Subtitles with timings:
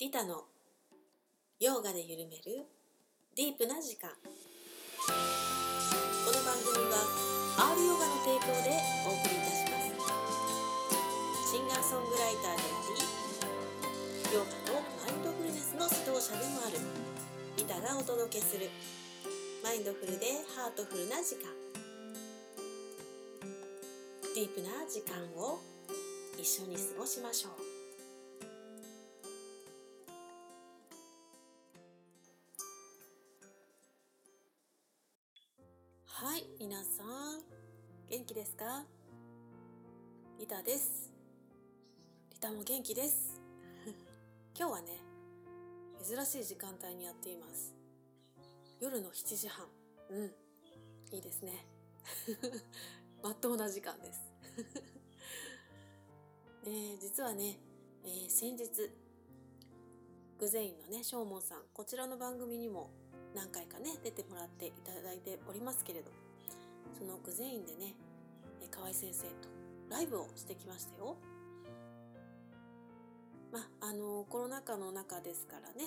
[0.00, 0.48] リタの
[1.60, 2.64] ヨガで緩める
[3.36, 4.08] ディープな時間。
[4.08, 4.16] こ
[6.32, 7.04] の番組は
[7.76, 11.52] R ヨガの提供でお送りいたします。
[11.52, 12.80] シンガーソングライターであ
[14.32, 16.80] りヨガとマインドフルネスの指導者でもある
[17.58, 18.70] リタがお届けする
[19.62, 21.52] マインドフルでハートフルな時間。
[24.34, 25.60] ディープな時間を
[26.40, 27.69] 一緒に過ごしましょう。
[40.62, 41.10] です。
[42.30, 43.40] リタも元気です。
[44.54, 44.98] 今日はね
[46.04, 47.74] 珍しい時間帯にやっています。
[48.78, 49.66] 夜の7時半。
[50.10, 50.34] うん。
[51.12, 51.64] いいですね。
[53.22, 54.20] まっとうな時間です。
[56.66, 57.58] え、実はね、
[58.04, 58.68] えー、先日
[60.38, 62.90] グゼインのね正門さんこちらの番組にも
[63.34, 66.10] 何回かね出てもらっていただいておりますけれど
[66.98, 67.94] そのグゼインでね
[68.70, 69.59] 河合先生と
[69.90, 71.16] ライブをしてきましたよ。
[73.52, 75.84] まあのコロナ禍の中ですからね。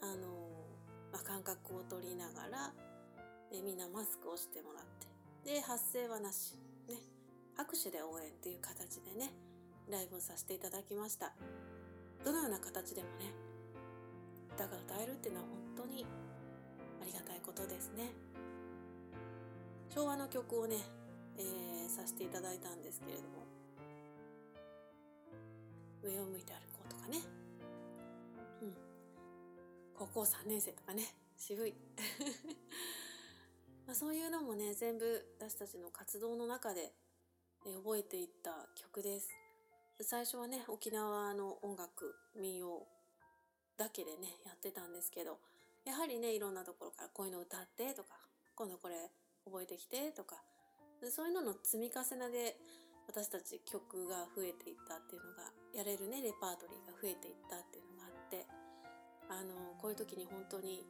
[0.00, 0.64] あの、
[1.12, 2.72] まあ、感覚を取りながら
[3.52, 4.84] えみんなマスクをしてもらっ
[5.44, 5.54] て。
[5.54, 6.54] で発声はなし。
[6.88, 6.94] ね。
[7.56, 9.34] 拍手で応援という形でね
[9.90, 11.34] ライブをさせていただきました。
[12.24, 13.34] どのような形でもね
[14.54, 16.06] 歌が歌えるっていうのは本当に
[17.02, 18.12] ありがたいことですね。
[19.92, 20.76] 昭和の曲をね、
[21.36, 23.39] えー、させていただいたんですけれども
[26.02, 27.18] 上を向いて歩こうとかね。
[28.62, 28.76] うん。
[29.94, 31.14] 高校3年生とかね。
[31.36, 31.74] 渋い。
[33.86, 36.92] まあそういうのもね全部私たちの活動の中で、
[37.66, 39.30] え覚えていった曲です。
[40.02, 42.86] 最初はね沖縄の音楽民謡
[43.76, 45.38] だけでねやってたんですけど
[45.84, 48.14] やはりねいろんなところからこういうの歌ってとか
[48.54, 49.10] 今度これ
[49.44, 50.36] 覚えてきてとか
[51.10, 52.56] そういうのの積み重ねで
[53.08, 58.46] 私たち曲が増えていったっていうのがやれるねレパートリーが増えていったっていうのがあって
[59.28, 60.84] あのこういう時に本当に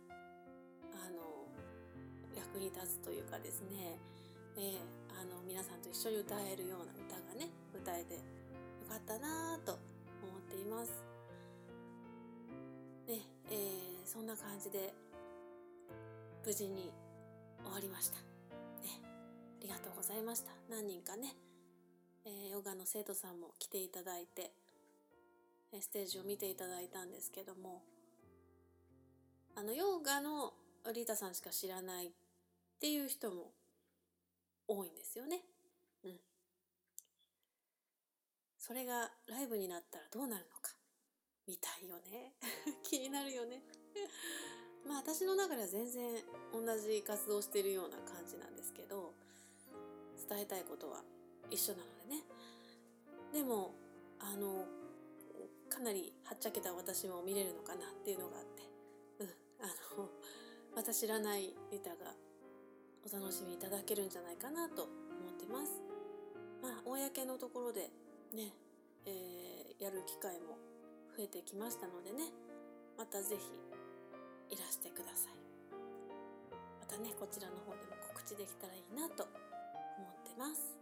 [0.92, 1.46] あの
[2.34, 3.98] 役に立つというかですね、
[4.56, 8.20] えー、あの皆さんと一緒に歌えるような歌がね歌えてよ
[8.88, 9.78] かったなぁと
[10.22, 11.04] 思っています。
[13.06, 13.20] ね
[13.50, 14.94] えー、そんな感じで
[16.44, 16.92] 無事に
[17.62, 18.16] 終わりました。
[18.82, 20.52] ね、ありがとうございました。
[20.70, 21.36] 何人かね、
[22.24, 24.52] えー、ヨガの生徒さんも来ていただいて、
[25.78, 27.82] ステージを見ていただいたんですけども、
[29.54, 30.54] あの、ヨガの
[30.94, 32.10] リータさんしか知らないっ
[32.80, 33.52] ていう人も
[34.66, 35.42] 多いんですよね。
[36.04, 36.20] うん。
[38.58, 40.80] それがライブになったらどうなるのか。
[41.50, 42.32] 見たいよね
[42.84, 43.60] 気になるよね
[44.86, 46.22] まあ私の中では全然
[46.52, 49.12] 同じ活動してるような感じなんですけど
[50.28, 51.02] 伝えたいことは
[51.50, 52.24] 一緒なのでね
[53.32, 53.74] でも
[54.20, 54.64] あの
[55.70, 58.62] かなりはっちゃけた私も見れるのかなっていうのがあって。
[59.20, 59.28] うん
[59.60, 59.66] あ
[59.96, 60.08] の
[60.74, 62.14] また知らないリタが
[63.04, 64.90] お楽しみいただけるんじゃないかなと思
[65.30, 65.82] ってます。
[66.62, 67.90] まあ公のところで
[68.32, 68.52] ね、
[69.04, 70.58] えー、やる機会も
[71.16, 72.30] 増えてきましたのでね
[72.96, 75.34] また是非いらしてください。
[76.80, 80.78] またねこちらの方でも告知できたらいいなと思ってます。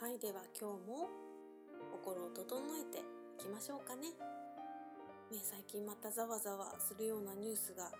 [0.00, 1.08] はいでは今日も
[1.90, 3.02] 心を整えてい
[3.38, 4.08] きましょうかね。
[5.32, 7.90] ね最近またざわざわするようなニュースが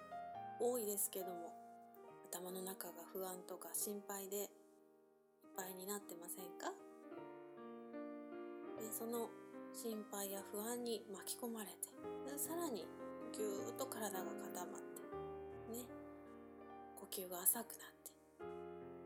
[0.60, 1.52] 多いですけども
[2.30, 4.48] 頭の中が不安とか心配でいっ
[5.56, 6.70] ぱいになってませんか？
[8.78, 9.30] でその
[9.72, 11.88] 心配や不安に巻き込まれて
[12.36, 12.86] さらに
[13.32, 15.02] ぎゅーっと体が固まって
[15.72, 15.86] ね
[17.00, 18.10] 呼吸が浅くなって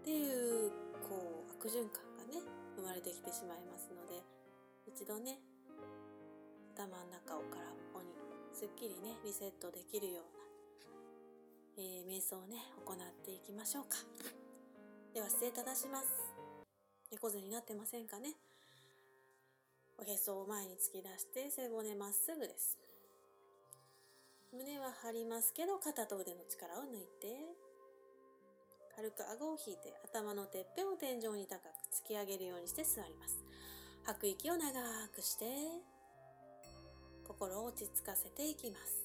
[0.03, 0.71] っていう
[1.09, 2.41] こう悪循環がね
[2.77, 4.21] 生まれてきてしまいますので
[4.99, 5.39] 一度ね
[6.75, 8.11] 頭の中を空っぽに
[8.53, 10.27] すっきりねリセットできるよ
[11.79, 13.95] うな、えー、瞑想をね行っていきましょうか
[15.15, 16.09] では姿勢正します
[17.13, 18.35] 猫背になってませんかね
[19.99, 22.79] おへそを前に突き出して背骨まっすぐです。
[24.55, 27.35] 胸は張りますけど肩と腕の力を抜いて
[28.95, 33.43] 軽く顎を引いて頭のてっぺんを天井に高く突き上げるようにして座ります。
[34.09, 34.73] 吐く息を長
[35.15, 35.45] くして
[37.27, 39.05] 心を落ち着かせていきます。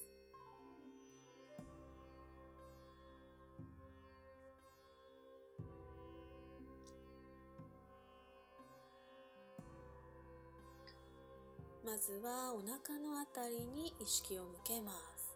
[11.86, 15.36] ままずはお腹のあたりに意識を向けます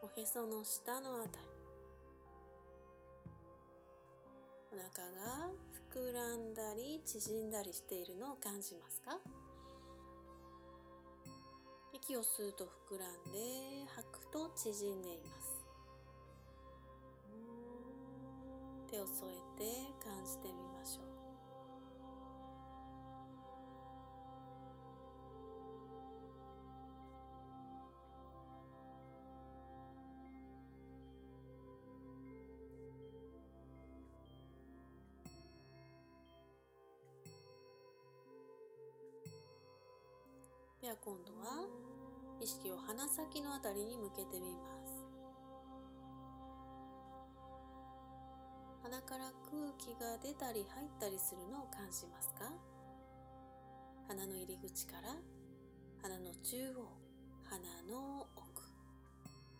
[0.00, 1.44] おへその下のあたり
[4.72, 9.18] お腹が膨らんだり縮んだりしているのを感じますか？
[11.92, 13.38] 息を吸うと膨らんで
[13.96, 15.50] 吐くと縮んでいます。
[18.88, 19.64] 手を添えて
[20.04, 21.09] 感じてみましょう
[40.80, 41.68] では今度は
[42.40, 44.96] 意識を鼻先のあたりに向けてみます。
[48.82, 52.48] 鼻から空気が出たり入ったりするのを感じますか？
[54.08, 55.14] 鼻の入り口から
[56.00, 56.88] 鼻の中央
[57.44, 58.62] 鼻の奥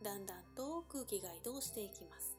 [0.03, 2.39] だんだんと空気が移動していきます。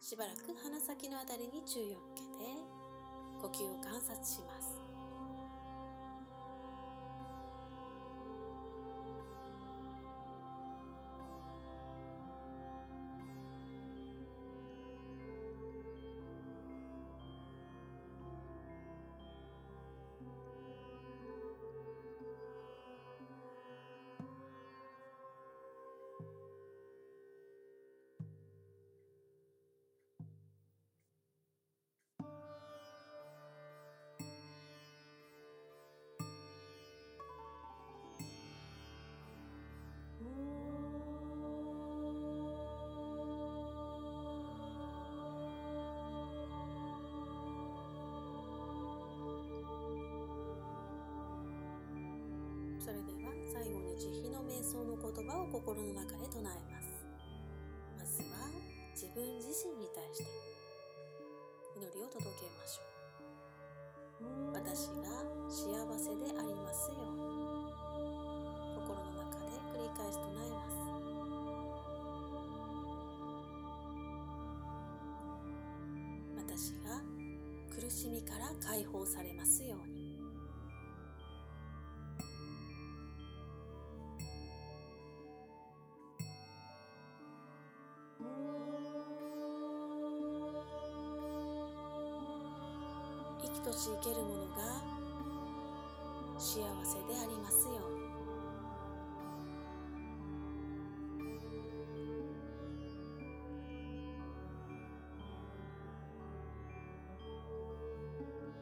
[0.00, 2.46] しばらく鼻先のあたりに注意を向けて
[3.42, 4.73] 呼吸を観察します。
[52.84, 56.92] それでは最後に慈悲の瞑想の言葉を心の中で唱えます。
[57.96, 58.44] まずは
[58.92, 60.28] 自分自身に対して
[61.80, 62.84] 祈りを届けましょ
[64.20, 64.52] う。
[64.52, 65.08] 私が
[65.48, 67.24] 幸せでありますように。
[68.76, 70.76] 心の中で繰り返し唱えます。
[76.36, 77.00] 私が
[77.74, 79.93] 苦しみから解放されますように。
[93.84, 94.62] し生けるものが
[96.38, 97.74] 幸せでありますよ。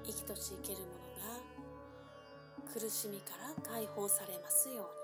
[0.05, 0.99] 生きとし生けるもの
[2.67, 5.02] が苦しみから解放されますように。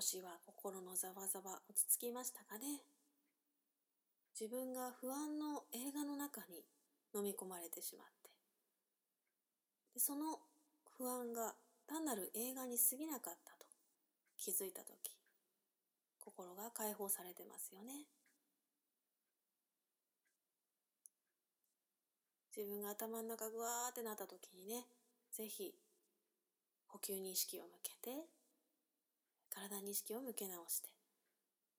[0.00, 2.80] さあ少しは心のざわざわ落ち着きましたかね？
[4.32, 6.64] 自分が不安の映画の中に
[7.14, 8.30] 飲み込まれてしまって。
[9.92, 10.40] でその
[10.96, 11.52] 不安が
[11.86, 13.66] 単なる映画に過ぎなかったと
[14.38, 14.88] 気づいた時
[16.18, 18.08] 心が解放されてますよね。
[22.56, 24.86] 自分が頭の中ぐわーってなった時にね
[25.30, 25.74] ぜひ
[26.88, 28.39] 呼吸に意識を向けて
[29.50, 30.88] 体に意識を向け直して、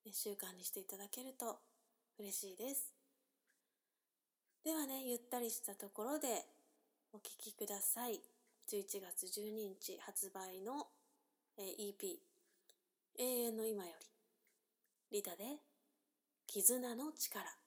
[0.06, 1.60] ね、習慣にしていただけると
[2.20, 2.94] 嬉しいです。
[4.64, 6.46] ではねゆったりしたところで
[7.14, 8.22] お聴きください。
[8.70, 10.88] 11月12日発売の
[11.58, 11.96] EP
[13.18, 13.92] 永遠の今よ
[15.12, 15.44] りリタで
[16.48, 17.61] 絆の力。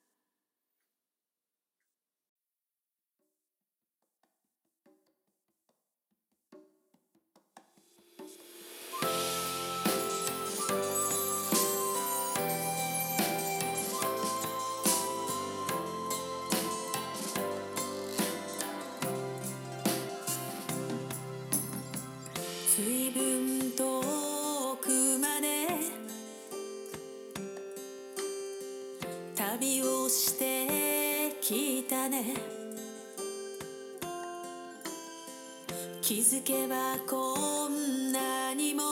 [36.01, 38.83] 気づけばこんなにも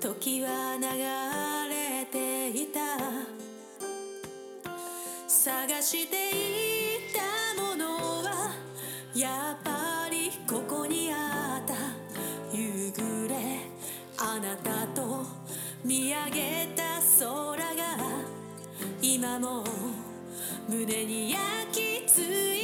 [0.00, 0.86] 時は流
[1.74, 2.80] れていた。
[5.26, 7.84] 探していたもの
[8.22, 8.54] は
[9.14, 11.74] やっぱりここにあった。
[12.56, 13.34] 夕暮れ
[14.16, 15.26] あなたと
[15.84, 16.73] 見上げた空が
[19.14, 19.62] 今も
[20.68, 21.40] 胸に焼
[21.70, 22.63] き付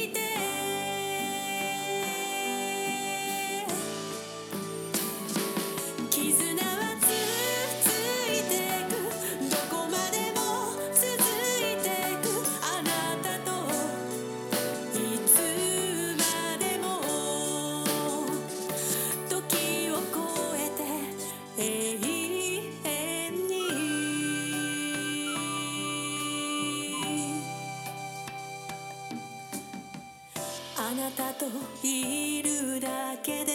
[31.83, 33.51] いるだけで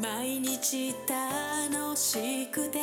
[0.00, 2.78] 毎日楽しくて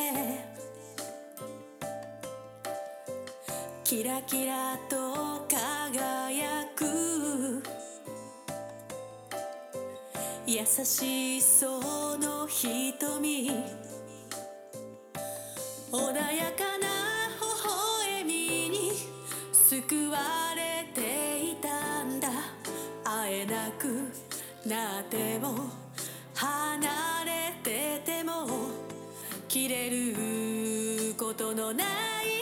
[3.84, 7.62] キラキラと輝く
[10.46, 13.50] 優しそうの瞳
[15.92, 16.86] 穏やかな
[17.38, 18.92] 微笑みに
[19.52, 20.49] 救われ
[24.66, 25.54] なっても
[26.34, 26.88] 離
[27.24, 28.46] れてても
[29.48, 31.84] 切れることのな
[32.22, 32.39] い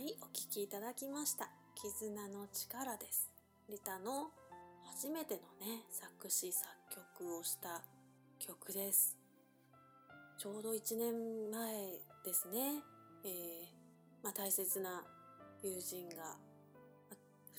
[0.00, 1.50] はい、お聴きいただきました。
[1.74, 3.30] 絆の力です。
[3.68, 4.30] リタの
[4.96, 6.64] 初めてのね、作詞作
[7.20, 7.82] 曲をした
[8.38, 9.18] 曲です。
[10.38, 12.80] ちょうど1年前ですね、
[13.26, 15.04] えーまあ、大切な
[15.62, 16.34] 友人が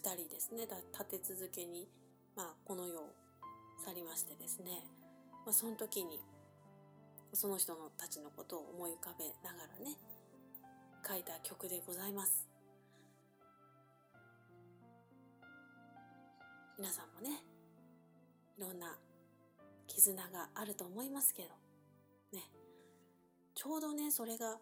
[0.02, 1.88] 2人ですね、立て続けに、
[2.36, 3.14] まあ、この世を
[3.86, 4.82] 去りましてですね、
[5.46, 6.20] まあ、その時に
[7.34, 9.96] その人のたちのことを思い浮かべながらね、
[11.08, 12.48] 書いた曲でございます。
[16.78, 17.44] 皆さんもね
[18.58, 18.98] いろんな
[19.88, 21.50] 絆があると思いますけど
[22.34, 22.44] ね。
[23.54, 24.58] ちょうどねそれが、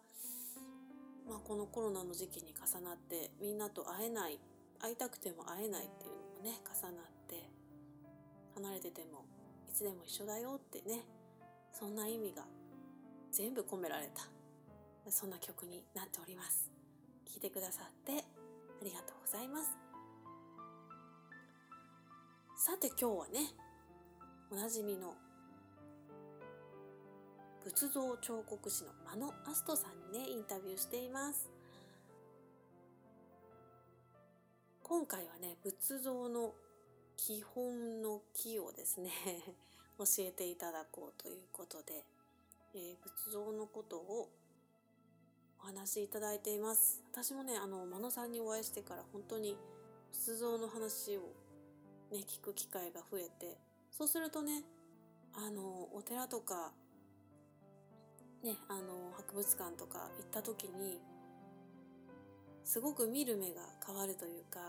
[1.28, 4.38] まあ、このコロナの時期に重なってみんなと会えない
[4.80, 7.48] 会いたくても会えないっていうのもね重なって
[8.54, 9.24] 離れてても
[9.68, 11.04] いつでも一緒だよってね
[11.72, 12.44] そんな意味が
[13.30, 14.39] 全部込められた。
[15.10, 16.70] そんな曲になっております。
[17.26, 19.70] 聴いてくださってありがとうございます。
[22.56, 23.40] さて今日はね
[24.50, 25.14] おなじみの
[27.64, 31.50] 仏像彫刻師の間野アストさんにねインタビューしています。
[34.82, 36.52] 今回はね仏像の
[37.16, 39.10] 基本の木をですね
[39.98, 42.04] 教えていただこうということで、
[42.74, 44.28] えー、仏像のことを
[45.62, 49.56] お話しいただいています私もねあの真野さんにお会いしてから本当に
[50.12, 51.20] 仏像の話を
[52.10, 53.56] ね聞く機会が増えて
[53.90, 54.62] そうするとね
[55.34, 56.72] あのお寺とか
[58.42, 60.98] ねあの博物館とか行った時に
[62.64, 64.60] すごく見る目が変わるというか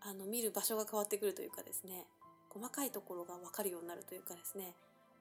[0.00, 2.04] あの見る場所が変わってくるというかですね
[2.50, 4.74] 細かいところが分かるようになるというかですね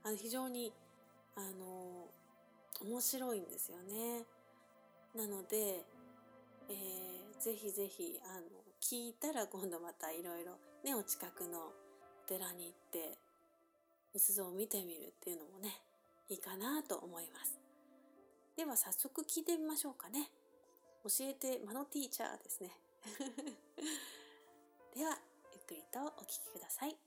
[0.04, 0.72] あの非常に
[1.36, 2.06] あの
[2.82, 4.24] 面白いんですよね。
[5.16, 5.86] なので、
[6.70, 8.48] えー、ぜひぜひあの
[8.82, 13.18] 聞いたら今度またいろいろねお近くのお寺に行って
[14.14, 15.72] 仏像を見てみるっていうのもね
[16.30, 17.58] いいかなと思います。
[18.58, 20.30] では早速聞いてみましょうかね。
[21.04, 22.72] 教えてマノティーチャーですね。
[24.96, 25.18] では
[25.54, 26.98] ゆっくりとお聞きください。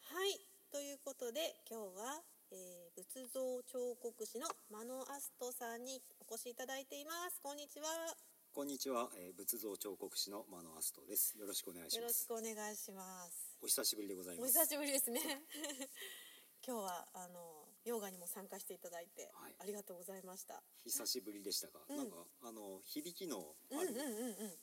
[0.00, 0.40] はい
[0.70, 7.40] ということで今日は、えー、仏像彫刻師のマノアストさんにお越しいただいています。
[7.40, 7.88] こんにちは。
[8.52, 11.32] こんにちは、えー、仏像彫刻師のマノアストです。
[11.40, 12.28] よろしくお願いします。
[12.28, 13.56] よろしくお願いします。
[13.62, 14.60] お久しぶりでございます。
[14.60, 15.20] お久しぶりですね。
[16.60, 20.62] 今日はあのヨガにも参加していただいて、はい、ありがとうございました。
[20.84, 24.58] 久しぶりでしたが、うん、なんかあの響きのある、うんうんうんうん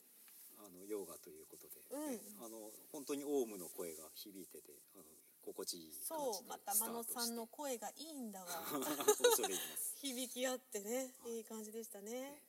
[0.59, 5.05] あのヨガということで、うん、あの本当にオウムの声が響いててあの
[5.45, 8.47] 心地いいそうまた真野さんの声がいいんだわ。
[9.95, 12.41] 響き合ってね、はい、いい感じでしたね、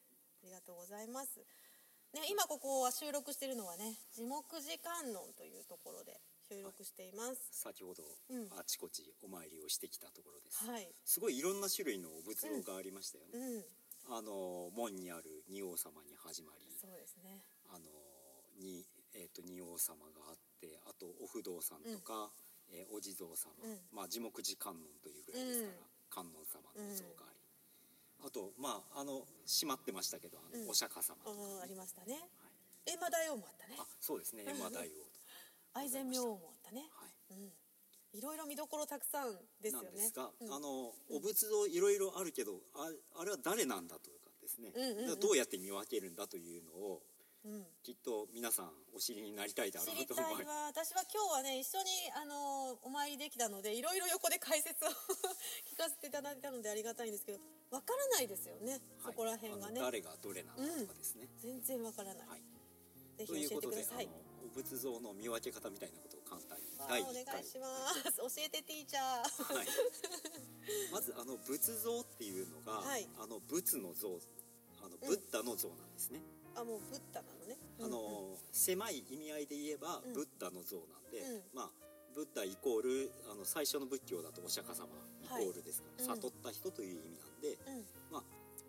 [0.42, 1.40] ありがとうございます。
[2.14, 13.54] ね今ここは収録してるのはね地木寺観音というところで収録しています、はい、先ほど、うん、あちこちお参りをしてきたところです、はい、すごいいろんな種類のお仏像がありましたよね、うん。
[13.54, 14.18] うん。
[14.18, 17.44] あの門にある仁王様に始まりそうですね。
[17.70, 17.86] あの
[18.58, 18.82] に、
[19.14, 22.30] えーと、仁王様があってあとお不動さんとか、うん、
[22.72, 27.40] えー、お地蔵様、うん、まあ地木寺観音というぐらいですから、うん、観音様のお像があり、
[28.26, 32.48] あとまああの閉まってましたけどあの、お釈迦様とか、ね、ありましたね、は
[32.86, 33.76] い、閻魔大王もあったね。
[33.78, 34.44] あそうですね。
[34.46, 35.20] 閻魔大王と
[35.74, 36.82] 愛染明王もあったね。
[36.90, 37.52] はい、うん。
[38.12, 39.86] いろいろ見どころたくさんですよね。
[39.86, 47.09] なんですが、うん、あのお仏像いろいろあるけど、ああれは誰なんだとかですね、うんうんうん、どうやって見分けるんだというのを、うん、
[47.82, 50.92] きっと皆さんお知りになりたいだろうと思います。
[50.92, 54.88] 私は今日はね一緒にあのお参りできたのでいろいろ横で解説を
[55.72, 57.38] 聞かせていただいたのでありがたいんですけど
[57.70, 59.80] わからないですよね、はい、そこら辺がね。
[59.80, 62.42] 誰がどれなのかとかですね、うん、全然わからない、はい、
[63.16, 64.08] ぜひ教えてください。
[64.44, 67.22] お仏像の見分け方みたいなことを簡単に第1回。
[67.22, 68.16] お願いします。
[68.18, 69.66] 教えてティーチャー、はい、
[70.92, 74.20] まずあの仏像っていうのが、はい、あの仏の像
[74.82, 81.70] あのブッダの像なんですね、うん、あもうブッダなのね、あの、狭い意味合いで言えば、ブッダの像なんで、うん、まあ
[82.14, 84.86] ブッダイコールあの最初の仏教だとお釈迦様
[85.22, 87.58] イコールですから、はい、悟った人という意味なんで、
[88.10, 88.22] まあ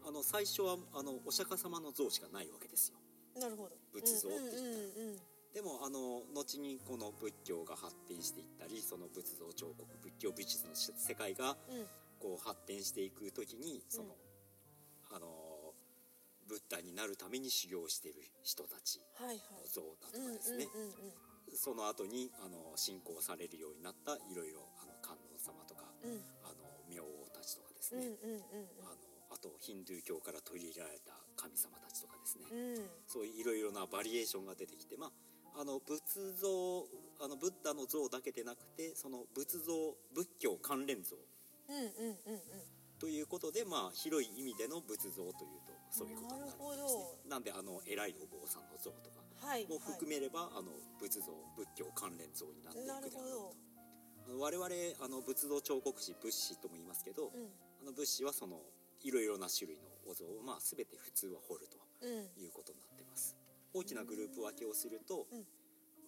[0.08, 2.98] あの最初はあのお釈迦様の像しかないわけですよ。
[3.39, 3.76] なるほど。
[3.94, 11.58] 仏像って言ったら、でもあの後にこの仏教が発展していったりその仏像彫刻仏教美術の世界が
[12.20, 14.15] こう発展していく時にその、
[15.12, 15.28] うん、あの
[16.52, 19.32] ブッダになるために修行している人たちの
[19.72, 20.68] 像だとかですね。
[21.56, 28.08] その後にあの信仰されるようになったいろいろあの観音様とか、うん、あの明王たちとかですね、
[28.80, 28.92] あの
[29.32, 35.12] あとヒンドゥー教から取り入れられた神様たちとかですね、うん、そういういろいろなバリエーションが出てきてま
[35.56, 36.00] ああの仏
[36.40, 36.88] 像
[37.20, 41.16] あのブッダの像だけでなくてその仏像仏教関連像、
[43.00, 47.30] ということで、まあ、広い意味での仏像というとそういうことになるんですね。
[47.30, 49.19] なんであの偉いお坊さんの像とか
[49.67, 53.71] も含めれば、はい、あの仏像仏教関連像になっていくであろうと。
[54.39, 54.65] 我々
[55.04, 57.51] あの仏像彫刻師仏師とも言いますけど、うん、
[57.82, 58.62] あの仏師はその
[59.04, 61.77] いろいろな種類のお像を、まあ、全て普通は彫ると
[62.39, 63.36] いうことになってます。
[63.73, 65.43] 大きなグループ分けをすると、うん、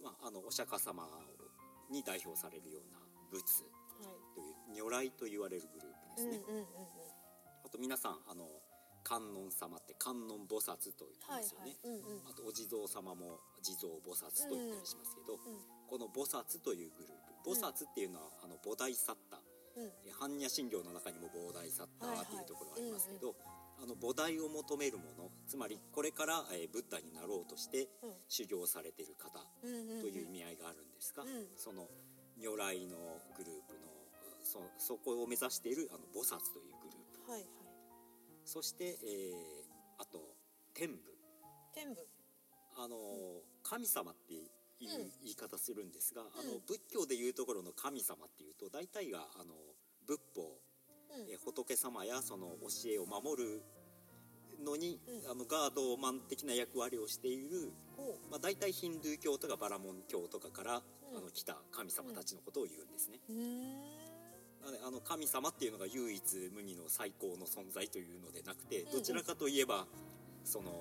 [0.03, 1.07] まあ、あのお釈迦様
[1.89, 2.99] に代表されるような
[3.31, 3.43] 仏
[4.35, 6.41] という如来と言われるグループですね。
[7.65, 8.47] あと皆さんあの
[9.03, 11.75] 観音様って観音菩薩と言ってますよね、
[12.25, 19.39] あとお地蔵様も地蔵菩薩と言ったりしますけど、うんうん、この菩薩というグループ菩薩っていうのは、あの菩提サッタ、
[19.75, 23.35] うん、般若心経の中にも菩提サッターっていうところがありますけど、
[23.83, 27.89] あの菩提を求めるものつまりこれから、えー、ブッダになろうとして
[28.29, 31.23] 修行されている方という意味合いがあるんですが、
[31.57, 31.91] その
[32.39, 32.95] 如来の
[33.35, 33.91] グループの
[34.43, 37.62] そそこを目指しているあの菩薩というグループ、はいはい
[38.45, 39.63] そして、えー
[39.99, 40.19] あと
[40.73, 40.99] 天部。
[41.73, 42.01] 天部。
[42.77, 42.97] あの、
[43.61, 44.49] 神様っていう
[44.81, 44.89] うん。
[45.23, 49.53] 言い方するんですが、あのうん仏教でいうところの神様っていうと大体があの
[50.05, 51.29] 仏法、うん。
[51.29, 53.61] えー仏様やその教えを守る
[54.65, 55.31] のに、うん。
[55.31, 61.17] あのガードマン的な役割をしている、ほまあ、大体ヒンドゥー教とかバラモン教とかから、うん。
[61.17, 63.19] あの来た神様たちのことを言うんですね。
[64.85, 66.23] あの神様っていうのが唯一
[66.53, 69.85] 無二の最高の存在というのでなくてうんどちらかといえば
[70.43, 70.71] その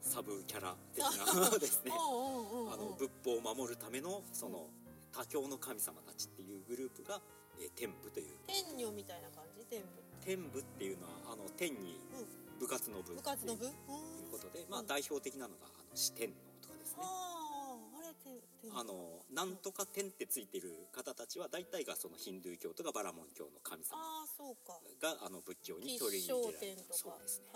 [0.00, 1.92] サブキャラ的な ですね。
[1.92, 4.68] あの仏法を守るためのその
[5.12, 7.20] 他教の神様たちっていうグループが、
[7.58, 8.36] えー天部という。
[8.46, 9.64] 天女みたいな感じ？
[9.66, 9.86] 天部
[10.24, 11.98] 天部っていうのはあの天に
[12.58, 13.14] 部活の部。
[13.14, 13.66] 部活の部？
[13.66, 13.74] という
[14.30, 14.86] ことで、まあ、うん。
[14.86, 17.02] 代表的なのがあの四天王とかですね。
[18.74, 24.78] あのなんとか天ってついてる方たちは大体がそのヒンドゥー教とかバラモン教の神様ああそうか。
[25.00, 27.46] があの仏教に吉取り入祥れられ天とかたそうですね。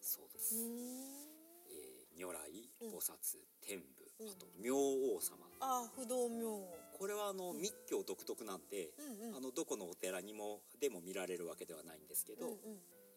[0.00, 2.36] そうです、えー如来
[2.82, 2.88] うん。
[2.90, 3.12] 菩薩
[3.60, 3.84] 天部、
[4.20, 4.28] うん。
[4.28, 5.36] あと明王様。
[5.60, 6.68] ああ不動明王。
[6.98, 8.92] これはあの密教独特なんで、
[9.34, 12.58] あのどこのお寺にもでも見られるわけではないんですけど、う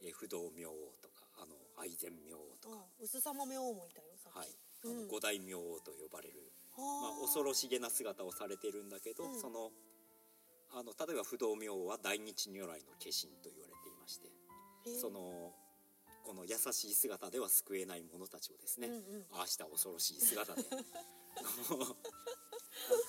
[0.01, 4.37] えー不動明王とかあの愛禅明王とか、薄様明王もいたよさっき。
[4.37, 4.55] はい、
[5.09, 9.39] 五大明王と呼ばれる、まあ、あ恐ろしげな姿をされてるんだけど、うん。
[9.39, 9.71] その
[10.75, 14.29] あの例えば不動明王は大日如来の化身と言われていまして、
[14.99, 15.53] その
[16.25, 19.01] この優しい姿では救えない者たちをですね、うんうん。
[19.39, 20.63] ああした恐ろしい姿で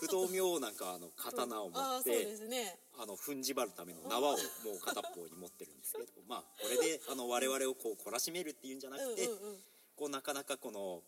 [0.00, 2.78] 不動明王なんかはあの刀を持って、ですね。
[2.98, 4.36] あの踏ん縛るための縄をも
[4.76, 9.58] う片方に持ってるんですけどまあこれであの我々をこう懲らしめるっていうんじゃなくて、うんうんうん。
[9.96, 11.02] こうなかなかこの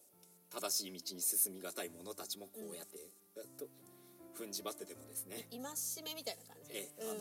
[0.57, 2.97] 正しい道に進みがたい者たちもこうやって、
[3.59, 3.69] と
[4.41, 5.47] 踏ん縛ってでもですね。
[5.53, 5.61] 戒
[6.03, 6.73] めみたいな感じ。
[6.73, 7.19] ええうん。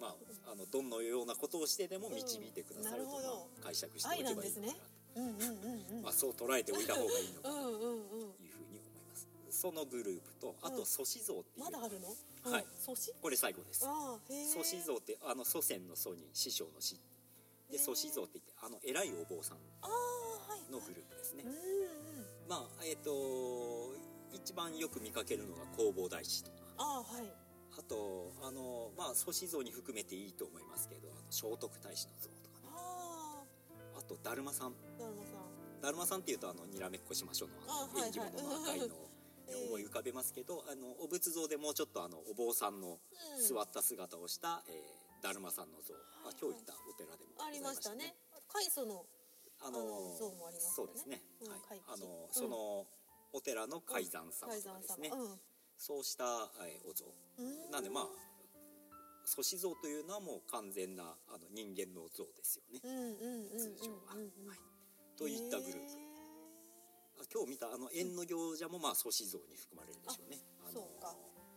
[0.00, 3.18] まああのどのようなことをしてでも導いてくださると、うんま
[3.62, 4.78] あ解釈しておけばいいのかなと、
[5.14, 5.44] うんうんう
[5.94, 6.02] んうん。
[6.02, 12.08] まあ、そう捉えておいた方がいいのかなとうんうんうんいうふうに思いますそのグループとあと祖師像っていう、まだあるの？
[12.50, 12.66] はい。
[13.22, 13.86] これ最後です。
[14.52, 16.98] 祖師像ってあの祖先の祖に師匠の師。
[17.70, 19.58] で祖師像って言ってあの偉いお坊さん
[20.70, 21.44] のグループですね。
[21.46, 22.15] うんうん
[22.48, 23.94] まあえっ、と
[24.32, 26.56] 一番よく見かけるのが弘法大師とか。
[26.78, 27.32] ああはい。
[27.78, 32.68] あとあのまあ祖師像に含めていいと思いますけどあの聖徳太子の像とかね。
[32.72, 33.44] あ
[33.98, 34.68] あとだるまさん。
[34.68, 35.80] あだるまさん。
[35.82, 39.08] だるまさんっていうとあのにらめっこしましょうのあのあはい縁起物の赤いのを
[39.48, 42.98] ええ思い浮かべますけど、あのお仏像でもうちょっとあのお坊さんの
[43.38, 43.46] うん。
[43.46, 48.14] 座った姿をした、えーだるまさんの像、まあ、今日行ったお寺でもありましたね。
[48.86, 49.06] の
[49.60, 50.72] ああの像もありますよね。
[50.76, 51.60] そうですね、うんはい。
[51.88, 52.32] あのうん。
[52.32, 52.86] その
[53.32, 55.10] お寺の海山様海とか山ですね、
[55.76, 56.24] そうした、
[56.64, 57.04] えーお像。
[57.38, 57.70] うん。
[57.70, 58.06] なんでまあ
[59.26, 64.60] 祖師像というのはもう完全なあの人間の像ですよね、通常は、はい、
[65.18, 66.06] といったグループ。
[67.18, 70.38] あ今日見たあの縁の行者もまあ祖師像に含まれるでしょうね。
[70.62, 70.86] あの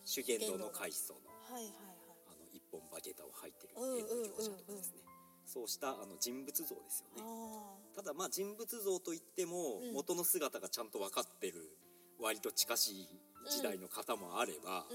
[0.04, 2.00] 修験道の開祖のはいはいはい。
[2.28, 5.04] あの一本バゲタを履いてるうん縁の行者とかですね、
[5.52, 7.24] そうしたあの人物像ですよね。
[7.26, 9.94] あただまあ人物像といってもうん。
[9.94, 11.76] 元の姿がちゃんと分かってる
[12.20, 13.08] 割と近しい
[13.50, 14.86] 時代の方もあれば、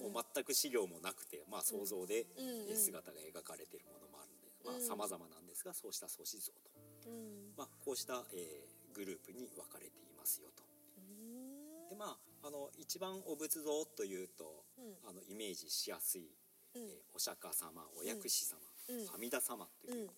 [0.00, 2.24] もう全く資料もなくて、まあ、想像で
[2.74, 7.52] 姿が描かれているものもあるんで、まあうん様々なんですがそうした祖師像と、うん。
[7.58, 10.62] まあ、こうした、えーグループに分かれていますよと。
[10.96, 11.88] うん。
[11.90, 14.94] でまああの一番お仏像というと、うん。
[15.10, 16.28] あのイメージしやすい、うん
[16.74, 16.82] えー
[17.14, 18.58] お釈迦様お薬師様、
[18.88, 19.14] うん。
[19.14, 20.10] 阿弥陀様という、うん。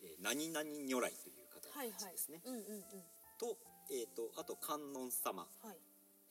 [0.00, 2.82] えー何々如来という方たちですね、うんうんうん。
[3.38, 3.56] と,、
[3.90, 5.76] えー、とあと観音様、はい。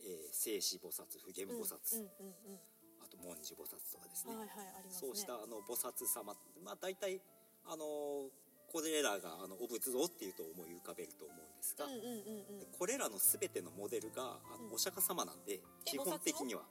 [0.01, 2.59] えー聖子菩薩普賢菩薩、うんうんうん
[2.99, 5.07] あと文殊菩薩とかですね、うんはいはいありますね。
[5.07, 6.35] そうしたあの菩薩様。
[6.63, 7.21] まあ大体
[7.65, 8.29] あの
[8.67, 12.05] これらがあのお仏像っていうと思い浮かべると思うんですが、うんうんうん
[12.49, 12.59] うん。
[12.59, 14.39] でこれらの全てのモデルが
[14.73, 16.63] お釈迦様なんで、え基本的には。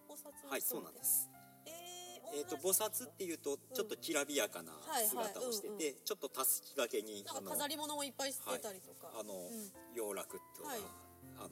[0.50, 1.30] はいそうなんです。
[2.34, 5.06] ええー、と菩薩っていうとちょっときらびやかなはいはい。
[5.06, 9.70] 姿をしてて、ちょっとたすきがけになんか飾り物もいっぱいしてたりとか、あのうん。
[9.94, 10.80] 洋楽とか、はい。
[11.38, 11.50] あの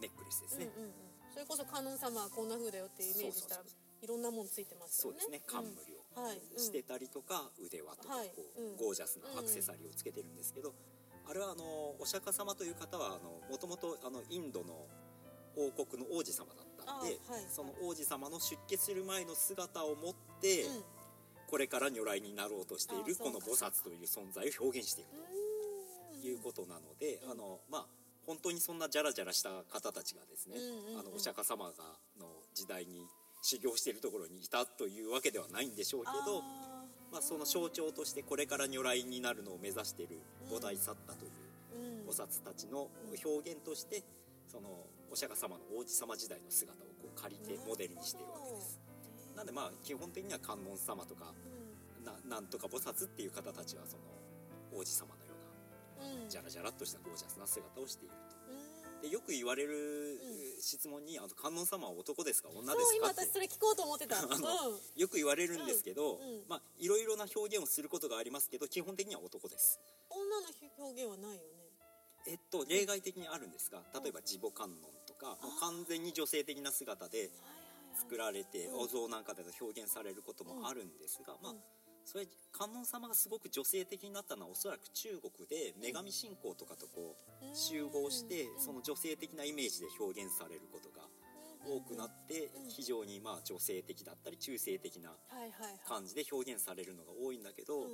[0.00, 0.92] ネックレスですね、うんうんうん、
[1.32, 5.20] それこそ観音様はこんな風だよってイメージしたらそうそういろんなもんついてますよね。
[5.22, 5.40] そうですね。
[5.46, 8.28] 冠をしてたりとか、腕輪とかはい。
[8.28, 8.76] こう、うん。
[8.76, 10.74] ゴージャスなアクセサリーをつけてるんですけど、
[11.26, 13.18] あれはあのお釈迦様という方は
[13.50, 13.96] もともと
[14.28, 14.86] インドの
[15.56, 20.82] 王国の王子様だで、あはいその王子様の出家する前の姿を持って、うん。
[21.46, 25.10] これから如来になろうとしているこの菩薩という存在を表現している
[26.14, 26.20] うん。
[26.22, 27.30] ということなので、うん。
[27.32, 27.86] あのまあ
[28.26, 30.56] 本当にそんなジャラジャラした方たちがですね、
[30.98, 31.72] あのお釈迦様が
[32.18, 33.06] の時代に
[33.42, 36.42] 修行しているところにいたというわけではないんでしょうけど
[37.14, 40.18] まあ、その象徴としてこれから如来になるのを目指している
[40.50, 41.30] 菩提サッタという
[42.08, 42.88] 菩薩たちの
[43.24, 44.02] 表現として
[44.48, 44.68] その
[45.14, 48.80] お釈迦様の王子様時代の姿をこう借りてモデルにしているわけです。
[49.36, 51.30] なんでまあ基本的には観音様とか
[52.02, 54.02] ななんとか菩薩っていう方たちはその
[54.74, 55.30] 王子様のよ
[56.02, 58.34] うなじゃらじゃらっとしたゴージャスな姿をしていると。
[59.06, 60.18] でよく言われる
[60.60, 62.48] 質問に「あの観音様は男ですか？
[62.50, 64.18] 女ですか?」今私それ聞こうと思ってた。
[64.98, 69.78] よく言われるんですけど、まあいろいろな表現をすることがありますけど基本的には男です。
[70.10, 70.48] 女の
[70.78, 71.70] 表現はないよね。
[72.26, 74.93] えっと例外的にあるんですが例えば自母観音
[75.24, 77.30] とか、もう完全に女性的な姿で
[77.94, 81.54] 作られて、お像なんかで表現されることもあるんですが、まあ
[82.04, 91.08] それ観音様がすごく女性的になったのはおそらく中国で女神信仰とかとこう集合してその女性的なイメージで表現されることが
[91.66, 95.16] 多くなって非常にまあ女性的だったり中性的な
[95.88, 97.88] 感じで表現されるのが多いんだけど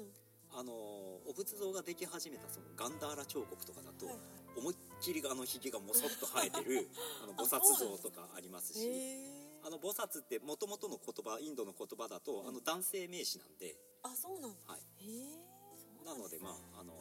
[0.52, 4.10] あのお仏像ができ始めたそのガンダーラ彫刻とかだと
[4.56, 6.88] 思いっきりあのひげがもそっと生えてる
[7.22, 9.50] あの菩薩像とかありますし。
[9.62, 13.76] あの菩薩ってもともとの言葉インドの言葉だとあの男性名詞なんで。
[14.02, 14.80] あそうなんはい。
[16.04, 16.94] なのでまああの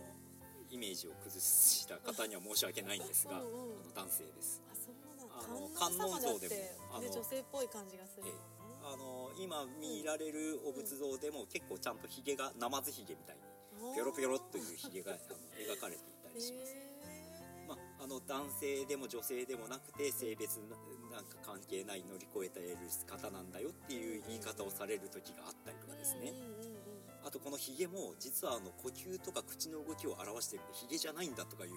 [0.70, 4.62] イメージを崩した方には申し訳ないんですが、うんうん、あの男性です。
[4.70, 6.56] あそうなんあの観音像でも
[6.98, 8.32] あの女性っぽい感じがする、ね、
[8.84, 13.42] あの今見られるお仏像でも結構ちゃんとひげがナマズひげみたいに
[13.96, 16.88] ピョロピョロっというひげがあの描かれていたりします。
[18.00, 20.58] まあ、あの男性でも女性でもなくて性別
[21.12, 26.34] なんか関係ない乗り越えたえる方なんだよっていう言い方をされる時があったりとかですね。
[27.22, 31.72] あとこのヒゲも実はあの呼吸とか口の動きを表してるんでヒゲじゃないんだとかいう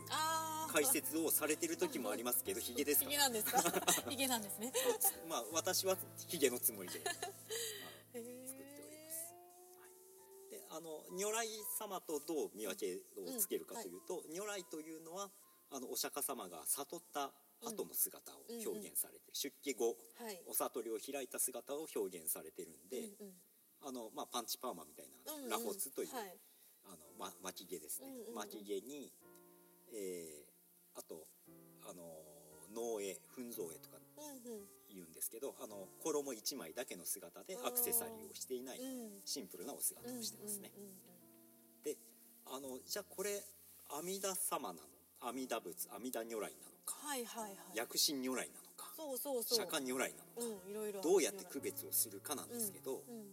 [0.72, 3.06] 解説をされてる時もありますけど ヒゲですか？
[3.06, 3.60] ヒゲなんですか？
[4.08, 4.72] ヒゲなんですね。
[5.28, 7.34] まあ私はヒゲのつもりで、まあ、作っ
[8.14, 9.34] ております、
[9.80, 9.86] は
[10.46, 15.28] い、であの如来様とどう見分けをつけるかというと、うんはい、如来というのは
[15.72, 17.32] あのお釈迦様が悟った
[17.64, 26.36] 後の姿を表現されて、うん、出家後、はい、お悟りを開いた姿を表現されてるんで、うんうん、あのまあ、パンチパーマみたいな、うんうん、ラホツという、はい、
[26.84, 29.12] あのま、巻き毛ですね、うんうん、巻き毛に、
[29.94, 31.26] えー、あと
[31.88, 32.02] あの
[32.74, 33.98] 農絵粉蔵絵とか
[34.92, 38.80] 言うんですけど、あの衣一枚だけの姿でアクセサリーをしていない
[39.24, 40.70] シンプルなお姿をしてますね。
[41.84, 41.96] で
[42.46, 43.42] あのじゃあこれ
[43.90, 44.91] 阿弥陀様なの
[45.24, 49.58] 阿弥陀仏阿弥陀如来なのはいはいはい、薬師如来なのかそうそうそう。
[49.58, 51.00] 釈迦如来なのか、うん、いろいろ。
[51.00, 53.24] どうやって区別をするかなんですけど、うんうん、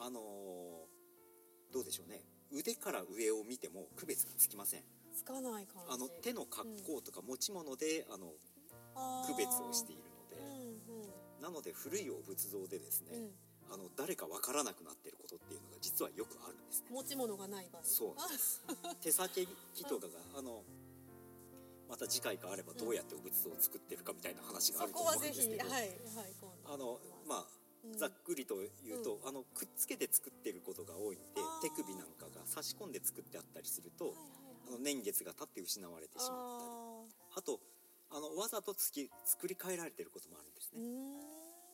[0.00, 2.20] あのー、どうでしょうね。
[2.52, 4.82] 腕から上を見ても区別がつきません。
[5.14, 5.94] つかない感じ。
[5.94, 8.32] あの手の格好とか持ち物で、あの
[9.26, 11.04] 区別をしているので、うん
[11.38, 13.30] うん、なので古いお仏像でですね、
[13.72, 16.86] あの誰かわからなくなってることっていうのが実はよくあるんですね。
[16.90, 17.82] 持ち物がない場合。
[17.84, 18.62] そうです。
[19.00, 20.64] 手先木とかがあの
[21.90, 25.90] また次回かあればどうやってお仏像を作ってるかみたいな話があると思うんですけど、はいはい、
[26.72, 27.44] あのまあ
[27.98, 34.14] ざっくりと言うと、うん、あのくっつけて作ってることが多いんで手首なんかが差し込んで作ってあったりすると、
[34.68, 36.70] あの年月が経って失われてしまったり。
[37.36, 37.60] あと
[38.12, 40.82] あのわざとつき作り変えられてることもあるんですね。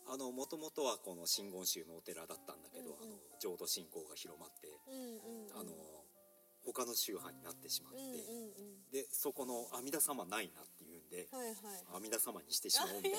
[0.09, 5.73] あのもともとはこの真言宗のお寺だったんだけど、うんうん、あの浄土信仰が広まって、うんうんうん、あの
[6.67, 11.57] 他の宗派になってしまって、うんうんうん、でそこの阿弥陀様ないなっていうんで、はいはい、
[11.95, 13.03] 阿弥陀様にしてしまおう。
[13.03, 13.19] みたいな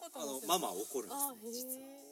[0.00, 2.08] ことあのママ怒るんですね実は。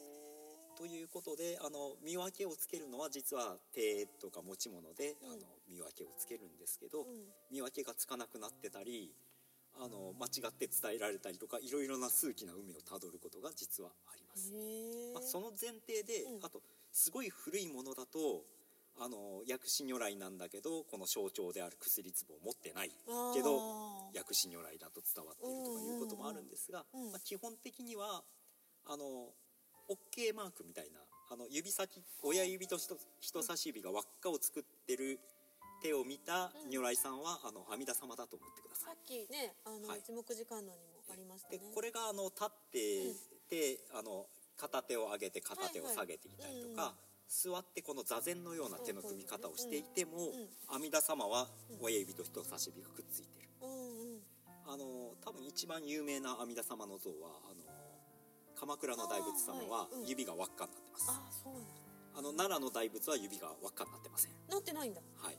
[0.77, 9.11] ということであの見分けをつけるのは実は手とか持ち物で、うん、あの見分けをつけるんですけど、うん、見分けがつかなくなってたり
[9.79, 14.53] あの間違って伝えられたりとかいろいろな数奇な海をたどることが実はあります。
[15.13, 18.45] まあ、その前提で、うん、あとすごい古いものだと
[18.99, 22.89] あの薬師如来なんだけどこの象徴である薬壺を持ってない
[23.33, 28.23] けど薬師如来だと伝わっているとかいうこともあるんですが、まあ、基本的には
[28.85, 29.29] あの
[29.89, 32.77] OK マークみたいなあの指先親指と
[33.19, 35.19] 人差し指が輪っかを作ってる
[35.81, 38.95] 手を見た如来さんは、あの阿弥陀様だと思ってください。
[38.95, 41.59] さっきねあの、はい、一目時間のにもありましたね。
[41.59, 43.13] でこれがあの立って
[43.47, 44.25] て、うん、あの
[44.57, 46.95] 片手を上げて片手を下げていたりとか。
[47.27, 50.31] 座ってこの座禅のような手の組み方をしていても、
[50.69, 51.47] 阿弥陀様は
[51.81, 53.49] 親指と人差し指がくっついてる、
[54.65, 57.63] あの多分一番有名な阿弥陀様の像はあの
[58.55, 61.45] 鎌倉の大仏様は指が輪っかになってます、
[62.15, 65.01] あの奈良の大仏は指が輪っかになってませんなってないんだ。
[65.21, 65.37] はい。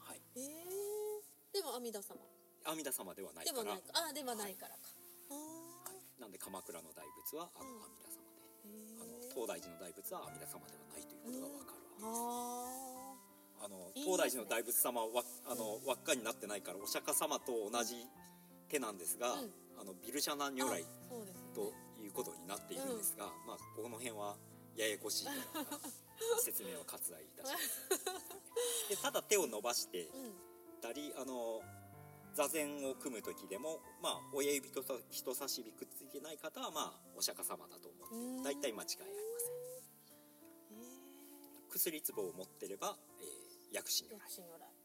[0.00, 0.20] はい。
[0.34, 2.16] えー、でも阿弥陀様。
[2.64, 3.62] 阿弥陀様ではないから。
[3.62, 4.80] ではないあではないからか、
[5.30, 6.20] はい。
[6.20, 8.15] なんで鎌倉の大仏はあの阿弥陀様。
[8.15, 8.15] で、
[9.00, 13.06] あの東大寺の大仏は阿弥陀様ではないということがわかるわけです。
[13.58, 18.06] あの東大寺の大仏様はあの輪っかになってないからお釈迦様と同じ
[18.68, 19.34] 手なんですが、
[19.78, 20.84] あのビルシャナ如来
[21.54, 24.36] ということになっているんですが、まあこの辺は
[24.76, 25.64] ややこしいから
[26.42, 27.90] 説明は割愛いたします。
[28.88, 30.08] でただ手を伸ばして
[30.80, 31.62] たり、あの
[32.36, 37.88] 座禅を組む時でも、まあ、親指と人差し指くっついてない方は、まあ、お釈迦様だと
[38.44, 39.56] 大体間違いありません。
[41.70, 44.76] 薬壺を持ってれば、えー、薬師如来。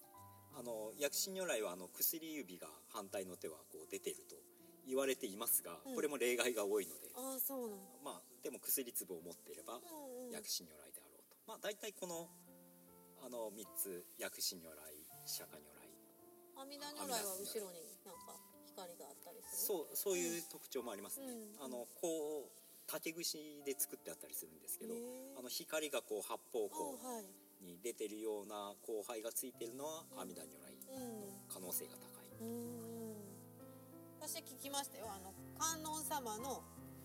[0.54, 4.36] あの薬師如来はあの薬指が反対の手はこう出てると
[4.86, 9.80] 言われていますが、うん、これも例外が多いのであそうなんまあでも薬壺を持っていれば
[10.34, 12.28] 薬師如来であろうと、まあ大体この
[13.24, 14.76] あの3つ薬師如来
[15.26, 15.88] 釈迦如来。
[16.58, 19.68] 阿弥陀如来は後ろになんか光があったりする。
[19.68, 22.61] そうそういう特徴もありますね、うん、あのこう
[22.92, 24.94] 竹串で作ってあったりするんですけど
[25.40, 27.00] あの光がこう八方向
[27.62, 33.02] に出てるような光背がついてるのは阿弥陀如来の可能性が高い、うん
[34.22, 35.08] 私聞きましたよ。
[35.10, 36.62] あの観音様の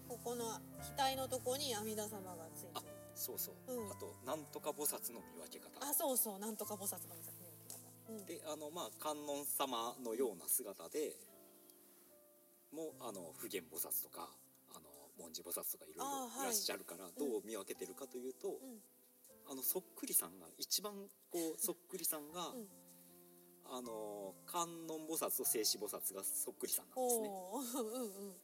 [0.07, 0.61] ここの
[0.99, 2.93] 額のとこに阿弥陀様がついてる。
[3.15, 5.81] そうそう、うん、あとなんとか菩薩の見分け方。
[5.81, 6.39] あそうそう。
[6.39, 11.17] なんとか菩薩の見分け方、うん、であのまあ観音様のような姿で
[12.71, 14.29] もあの普賢菩薩とか
[15.19, 16.45] 文字菩薩とかいろいろい。
[16.45, 18.81] らっしゃるから、どう見分けてるかというと、うん、
[19.51, 20.93] あのそっくりさんが一番
[21.31, 22.53] こうそっくりさんが、
[23.71, 27.29] あの観音菩薩と静止菩薩がそっくりさんなんですね。
[27.29, 28.35] うんうん、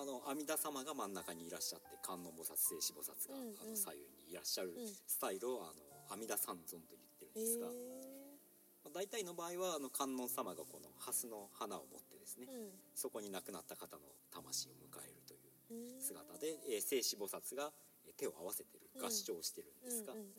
[0.00, 4.72] あの阿弥陀様が真ん中にいらっしゃって観音菩薩静止菩薩が、うんうん、あの左右にいらっしゃる
[5.06, 7.66] スタイルをあの阿弥陀三尊と言ってるんですが、
[8.84, 15.13] まあ、大体の場合はあの観音様がこの蓮の花を持ってですね、うん、そこに亡くなった方の魂を迎える
[16.00, 17.72] 姿で、えー、静止菩薩が
[18.16, 20.12] 手を合わせてる合唱してるんですが。
[20.12, 20.30] うんうんうん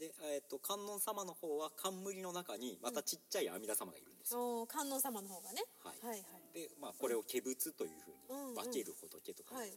[0.00, 6.56] で、えーと、観音様の方は冠の中にまたちっちゃい阿弥陀様がいるんですよ、うん、観音様の方がね、はい、はいはい。
[6.56, 9.70] で、まあ、これを化仏というふうに化ける仏とか、うんうん、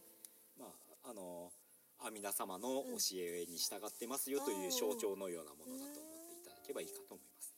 [0.57, 0.71] ま
[1.03, 1.51] ああの
[1.99, 7.51] 阿弥陀様の教えに従ってますよという象徴のようなものだと思っていただけばいいかと思います。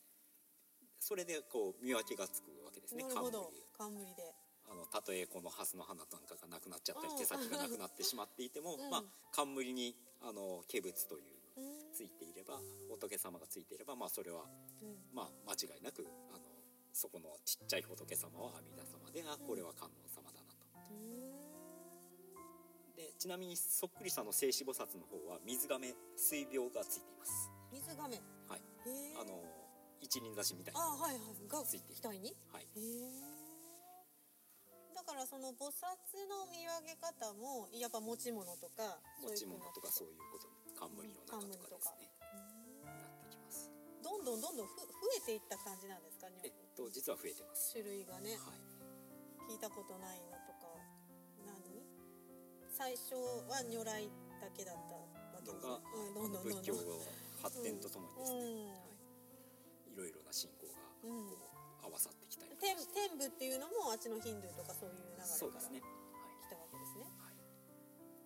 [0.99, 3.37] それでこう見分けがつくわけですね冠。
[3.77, 4.33] 冠で
[4.75, 11.23] あのたとえこの蓮の花なんかがなくなっちゃったり手先がなくなってしまっていても、うん、まあ冠にあの化仏という
[11.95, 12.59] ついていれば
[12.89, 14.43] 仏様がついていればまあそれは、
[15.13, 16.43] まあ間違いなくあの
[16.91, 20.67] そこのちっちゃい仏様は阿弥陀様であこれは観音様だなと。
[22.97, 27.49] でちなみにそっくりさんの静止菩薩の方は水亀水病がついています。
[27.71, 28.19] 水亀。
[28.49, 28.61] はい。
[29.21, 29.39] あの
[30.01, 31.47] 一輪挿しみたいなあはいはい。
[31.47, 32.35] がついて額に？
[32.51, 32.67] はい。
[32.75, 33.34] だ
[35.05, 35.85] からその菩薩
[36.25, 42.09] の見分け方もやっぱ持ち物とか持ち物とかそういうこと冠の中とかですね、
[42.83, 43.71] なってきます。
[44.03, 44.85] どんどんどんどんふ増
[45.17, 47.71] えていった感じなんですかえっと実は増えてます。
[47.71, 48.59] 種類がね、はい、
[49.47, 50.73] 聞いたことないのとか
[51.45, 51.79] 何？
[52.73, 53.15] 最初
[53.47, 54.09] は如来
[54.41, 55.05] だけだったわ
[55.39, 56.59] けですが、うん、どんどんどんどん。
[56.59, 56.75] 仏教
[57.41, 58.67] 発展とともにですね、うん。
[58.67, 58.73] は
[59.85, 61.07] い、いろいろな信仰がこ
[61.85, 62.24] う合わさって
[62.59, 67.07] 天天部っていうのもあっちのヒンドゥーとかそういう流れから来たわけですね、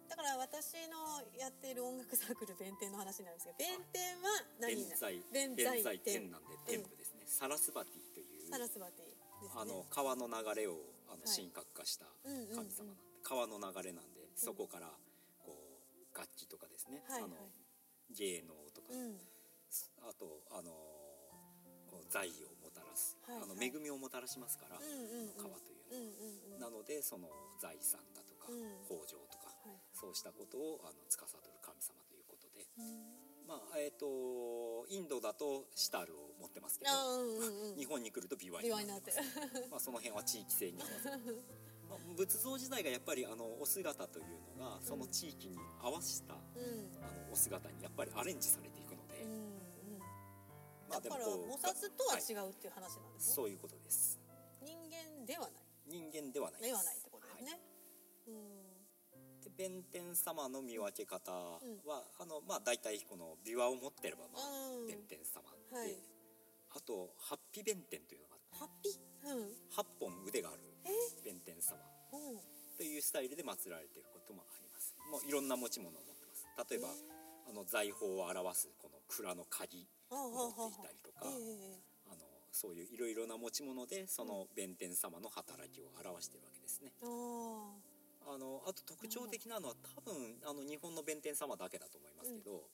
[0.10, 6.32] だから私のやっている音楽サークル弁天の話なんですけど弁天は何弁財弁財天。
[6.32, 14.92] なんで天部ですね、サラスバティというサラスバティ、ね、あの川の流れをあの神格化した神様なんで、川の流れなんでそこから
[15.40, 17.30] こう楽器とかですね、あの
[18.12, 18.94] 芸能とか、
[20.04, 20.72] あとあの
[21.88, 22.59] こう財を
[23.00, 27.28] もたらす、あの恵みをもたらしますから、川というのは、なのでその
[27.62, 28.52] 財産だとか、
[28.90, 29.56] 豊穣とか
[29.94, 32.68] そうしたことをあの司る神様ということで、
[33.48, 39.68] まあえーと、インドだとシタールを持ってますけど、うんうんうん、日本に来るとビワになってます。
[39.72, 41.18] まあその辺は地域性に合わせて、
[41.90, 46.40] まあ、仏像自体がやっぱりあのお姿というのがその地域に合わせた、うん、
[47.02, 49.59] あのお姿にやっぱりアレンジされていくので、うんうん
[50.90, 54.20] まあ、だから菩薩とは違うっていう話なんですね、そういうことです。
[54.62, 55.64] 人間ではない。
[55.88, 57.62] 人間ではないではないってことですね、はい、
[58.28, 58.70] うん。
[59.58, 61.80] 弁天様の見分け方は、うん、
[62.20, 65.98] あのまあ大体この琵琶を持ってればまあ弁天様で、はい、
[66.78, 68.50] あと八臂弁天というのがあって。
[68.56, 69.52] 八臂、うん、
[70.00, 70.60] 本腕がある
[71.24, 71.78] 弁天様。
[72.78, 74.96] というスタイルで祀られていることもあります。
[75.12, 76.48] もういろんな持ち物を持ってます。
[76.72, 76.88] 例えば
[77.50, 82.18] あの財宝を表すこの蔵の鍵を持っていたりとかあの
[82.52, 86.92] そういういろいろな持ち物でその弁天様の働きを表しているわけですね。
[87.02, 90.14] あのあと特徴的なのは多分
[90.46, 92.70] あの日本の弁天様だけだと思いますけど、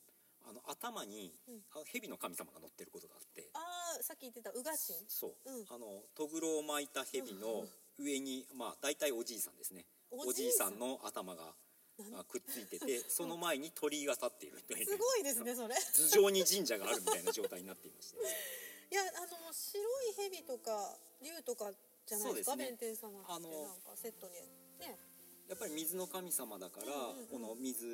[0.48, 1.60] あの頭に、うん。
[1.72, 3.50] あ蛇の神様が乗ってることがあって。
[3.54, 3.58] あ
[3.98, 4.98] あさっき言ってた宇賀神。
[5.08, 5.66] そう、うん。
[5.70, 7.66] あのとぐろを巻いた蛇の
[7.98, 9.86] 上に、まあ大体おじいさんですね。
[10.10, 11.54] おじいさんの頭が
[12.28, 15.74] くっついてて その前に鳥居が立っているというすごいですねそれ。
[15.74, 18.18] 頭上に神社があるみたいな状態になっていまして
[18.90, 21.72] いやあの白い蛇とか竜とか
[22.06, 22.56] じゃないですか？
[22.56, 24.34] 弁天様ってあのなんかセットに
[24.78, 24.98] ね。
[25.48, 27.26] やっぱり水の神様だから、うんうんうん。
[27.28, 27.86] この水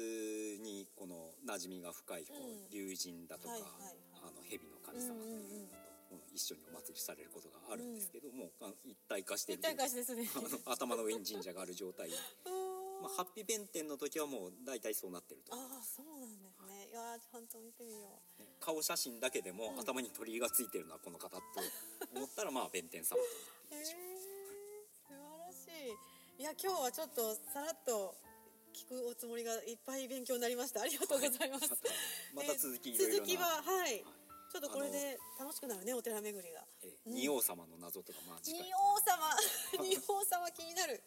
[0.62, 2.70] にこの馴染みが深いこう、うん。
[2.70, 3.96] 龍神だとか、はいはいはい。
[4.22, 5.76] あの蛇の神様というのと、
[6.08, 10.30] この一緒にお祭りされることがあるんですけども、あの一体化してるという体化してすね。
[10.34, 12.08] あの頭の上に神社がある状態、
[13.02, 15.52] まあ、ハッピー弁天の時はもう大体そうなってると。
[15.52, 16.88] ああそうなんですね。
[16.90, 18.42] いやーちゃんと見てみよう。
[18.60, 19.80] 顔写真だけでも、うん。
[19.80, 21.42] 頭に鳥居がついてるのはこの方と
[22.14, 23.74] 思ったらまあ弁天様と。
[23.74, 23.92] へ え素
[25.08, 25.66] 晴らし
[26.38, 26.42] い。
[26.42, 28.14] いや今日はちょっとさらっと
[28.72, 30.82] 聞くおつもりがいっぱい勉強になりました。
[30.82, 31.68] ありがとうございます、
[32.32, 33.98] またまた続き続きははい。
[33.98, 34.04] はい。
[34.52, 36.64] ちょっとこれで楽しくなるねお寺巡りが。
[36.82, 39.36] えうん王様の謎とかまあ次仁回、王様。
[39.88, 40.92] 仁王様気になる。
[40.92, 41.02] はい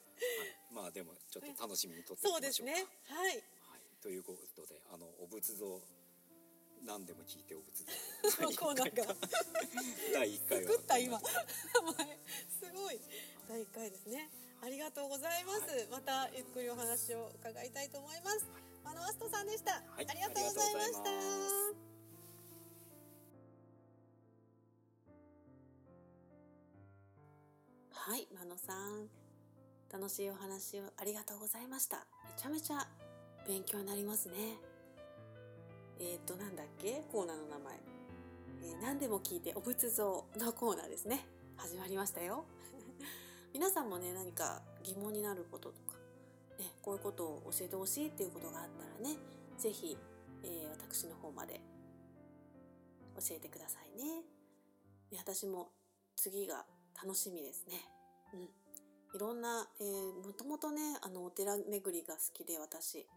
[0.71, 2.73] まあでもちょっと楽しみにとっておそうきましょうか。
[2.73, 2.87] ですね。
[3.07, 3.29] はい。
[3.29, 3.43] はい、
[4.01, 5.81] ということであのお仏像
[6.85, 7.85] 何でも聞いてお仏
[8.29, 9.05] そ のコーナーが。
[9.05, 9.15] 像
[10.13, 10.71] 第1回は。
[10.71, 11.19] 作った今。
[11.19, 12.19] 前
[12.59, 13.01] すごい。
[13.47, 14.29] 第1回ですね。
[14.61, 15.87] ありがとうございます、はい。
[15.87, 18.45] またゆっくりお話を伺いたいと思います。
[18.83, 20.07] あのアストさんでした、はい。
[20.07, 21.09] ありがとうございました。
[27.91, 29.24] はい、真野さん。
[29.95, 32.05] 楽しいお話をありがとうございました。
[32.25, 32.85] めちゃめちゃ
[33.47, 34.35] 勉強になりますね。
[36.01, 37.01] えっ、と、なんだっけ？
[37.09, 37.79] コーナーの名前。
[38.63, 41.25] えー何でも聞いてお仏像のコーナーですね。
[41.55, 42.43] 始まりましたよ。
[43.55, 45.93] 皆さんもね、何か疑問になることとか、
[46.59, 49.17] ね、こういうことを教えてほしいっていうことがあったらね、
[49.57, 49.97] ぜひ、
[50.43, 51.61] えー私の方まで
[53.15, 54.25] 教えてくださいね。
[55.09, 55.71] で私も
[56.17, 56.65] 次が
[57.01, 57.79] 楽しみですね。
[58.33, 58.64] うん。
[59.15, 63.07] いろんな、えもともとね、あの、お寺巡りが好きで、私。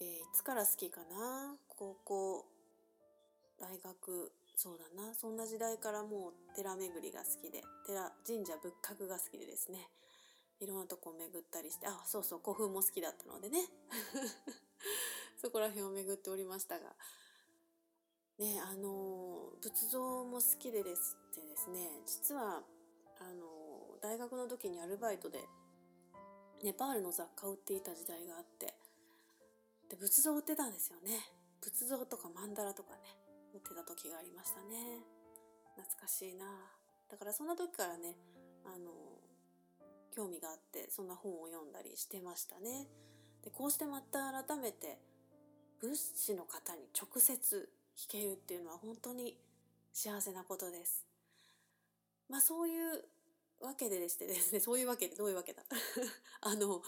[0.00, 1.56] えーいつから好きかな？
[1.66, 2.46] 高校、
[3.58, 5.12] 大学、そうだな。
[5.12, 9.90] そんな時代からもう寺巡りが好きで、寺、神社仏閣が好きでですね。
[10.60, 13.66] いろんなとこ巡ったりして、あ、そうそう、古墳も好きだったのでね。
[15.42, 16.94] そこら辺を巡っておりましたが。
[18.38, 22.62] ね、あの、仏像も好きでですってですね、実は、
[23.18, 23.49] あの、
[24.02, 25.38] 大学の時にアルバイトで、
[26.62, 28.74] ネパールの雑貨を売っていた時代があって、
[29.88, 31.20] で、仏像売ってたんですよね。
[31.60, 33.00] 仏像とか曼荼羅とかね、
[33.52, 35.04] 売ってた時がありましたね。
[35.76, 36.46] 懐かしいな
[37.10, 38.16] だからそんな時からね、
[38.64, 38.90] あの、
[40.14, 42.86] 興味があって、そんな本を読んだりしてましたね。
[43.42, 44.98] で、こうしてまた改めて、
[45.80, 49.36] 仏師の方に直接聞けるっていうのは本当に
[49.92, 51.06] 幸せなことです。
[52.28, 53.04] まあそういう
[53.60, 55.64] わけででしてですね、 そういうわけでどういうわけだ？
[56.40, 56.82] あの、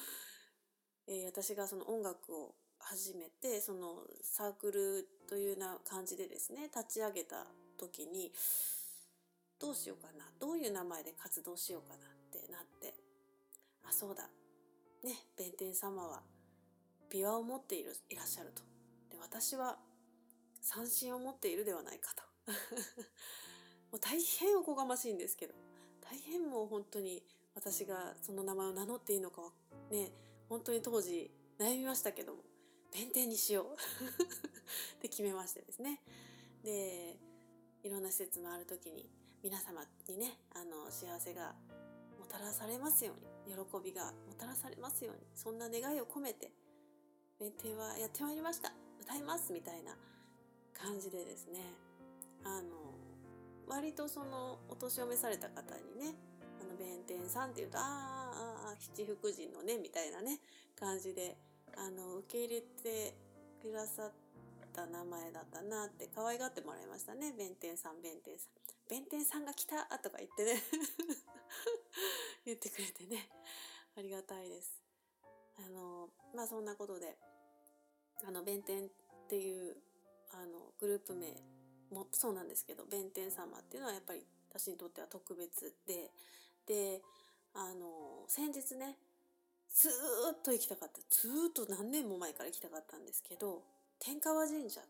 [1.06, 7.46] えー私がその音楽を始めて、そのサークルというような感じでですね、立ち上げた
[7.76, 8.32] 時に、
[9.58, 12.94] どうしようかな、どういう名前で活動しようかなってなって、
[13.84, 14.28] あ、そうだ、
[15.02, 16.22] ね、弁天様は
[17.08, 18.62] 琵琶を持っている、いらっしゃると。
[19.10, 19.78] で、私は
[20.60, 22.22] 三振を持っているではないかと。
[23.92, 25.54] もう大変おこがましいんですけど、
[26.12, 27.22] 大変もう本当に
[27.54, 29.40] 私がその名前を名乗っていいのか
[29.90, 30.10] ね、
[30.46, 32.40] 本当に当時悩みましたけども、
[32.92, 36.02] 弁天にしよう って決めましてですね。
[36.62, 37.16] で、
[37.82, 39.08] いろんな施設のある時に
[39.42, 41.54] 皆様にね、あの、幸せが
[42.18, 43.14] もたらされますよ
[43.46, 46.52] うに、喜びがもたらされますように、そんな願いを込めて、
[47.38, 48.70] 弁天はやってまいりました。
[49.00, 49.96] 歌いますみたいな
[50.74, 51.72] 感じでですね、
[52.44, 52.81] あの、
[53.68, 56.14] 割とその、お年を召された方にね、
[56.60, 60.40] あの、弁天さんって言うと、ああ、あ七福神のね、みたいなね、
[60.78, 61.36] 感じで、
[61.76, 63.14] あの、受け入れて
[63.60, 64.12] くださっ
[64.72, 67.32] た名前だったなって、可愛がってもらいましたね。
[67.36, 68.62] 弁天さん、弁天さん。
[68.88, 70.62] 弁天さんが来たとか言ってね、
[72.44, 73.28] 言ってくれてね、
[73.96, 74.82] ありがたいです。
[75.56, 77.16] あの、まあ、そんなことで、
[78.24, 78.90] あの、弁天っ
[79.28, 79.76] ていう、
[80.32, 81.32] あの、グループ名
[81.92, 86.10] もそうなんですけど、弁天様っていうのはやっぱり私にとっては特別で、
[86.66, 87.02] で、
[87.54, 88.96] あの、先日ね、
[89.74, 89.92] ずー
[90.34, 91.00] っと行きたかった。
[91.10, 93.62] ずーっと何年も前から行きたかったんですけど、
[93.98, 94.80] 天川神社、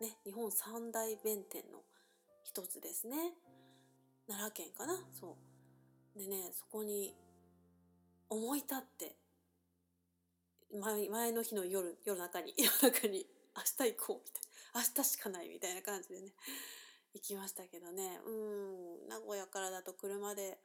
[0.00, 1.82] ね、日本三大弁天の
[2.42, 3.32] 一つですね。
[4.26, 5.00] 奈良県かな？
[5.18, 5.36] そ
[6.16, 6.18] う。
[6.18, 7.14] でね、そこに
[8.28, 9.16] 思い立って
[10.72, 13.26] 前前の日の夜夜中に夜中に
[13.56, 14.43] 明日行こうみたいな
[14.74, 16.32] 明日しかないみたいな感じでね
[17.14, 18.18] 行きましたけどね。
[18.26, 20.58] うん名古屋からだと車で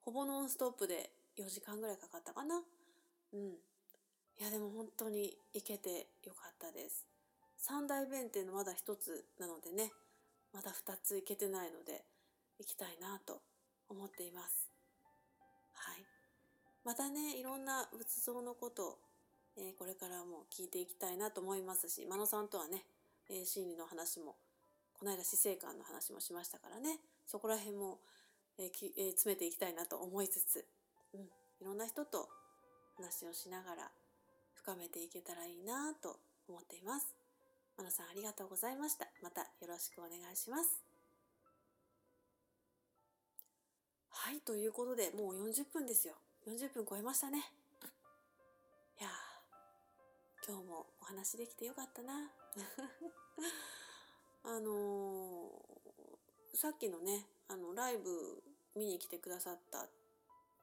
[0.00, 2.62] ほぼノンストップで4時間ぐらいかかったかな。
[3.32, 3.40] うん。
[4.38, 7.06] いやでも本当に行けてよかったです。
[7.58, 9.90] 三大弁っていうのまだ一つなのでね
[10.54, 12.04] まだ二つ行けてないので
[12.58, 13.40] 行きたいなと
[13.88, 14.70] 思っています。
[15.74, 16.04] はい。
[16.84, 18.98] またねいろんな仏像のこと
[19.58, 22.82] えー、これからも聞いていきたいなと思いますし真野さんとはね、
[23.30, 24.36] えー、心理の話も
[24.98, 27.98] この間死生観の話もしましたからねそこら辺も、
[28.58, 30.64] えーきえー、詰めていきたいなと思いつつ、
[31.14, 32.28] うん、いろんな人と
[32.96, 33.90] 話をしながら
[34.54, 36.16] 深めていけたらいいなと
[36.48, 37.14] 思っています。
[37.76, 39.06] 真野さんありがとうございました。
[39.22, 40.82] またよろしくお願いします。
[44.08, 46.14] はい、ということでもう40分ですよ。
[46.48, 47.38] 40分超えましたね。
[48.98, 49.10] いや
[50.48, 52.45] 今日もお話できてよかったな。
[54.44, 58.42] あのー、さっきのね、あの、ライブ
[58.74, 59.88] 見に来てくださった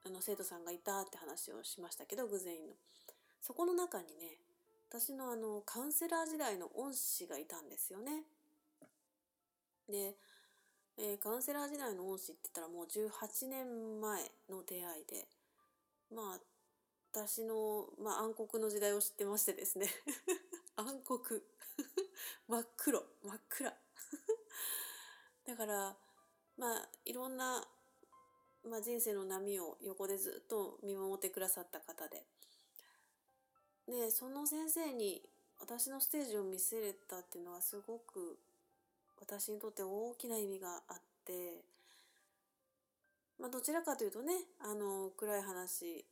[0.06, 2.74] あの生徒さんがいたって話をしましたけど、偶然の。
[3.40, 4.38] そこの中にね、
[4.88, 8.24] 私のあの、カウンセラー時代の恩師がいたんですよね。
[9.88, 10.16] で、
[10.96, 15.26] えー、カウンセラー時代の恩師って言ったらもう18年前の出会いで、
[16.14, 16.40] まあ、
[17.12, 19.86] 私の、まあ、暗黒の時代を知ってましてですね
[20.76, 21.40] 暗黒
[22.48, 23.76] 真っ黒真っ暗。
[25.46, 25.96] だから
[26.56, 27.66] まあいろんな、
[28.64, 32.26] まあ、人生の波を横でずっと見守ってくださった方で。
[33.86, 35.28] でその先生に
[35.60, 38.38] 私のステージを見せれたっていうのはすごく
[39.20, 41.64] 私にとって大きな意味があって
[43.38, 46.04] まあどちらかというとねあの暗い話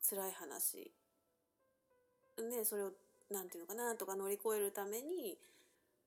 [0.00, 0.92] 辛い話。
[2.38, 2.92] ねそれを
[3.30, 5.36] 何て言うのかなとか乗り越えるために